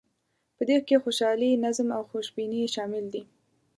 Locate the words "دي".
3.13-3.23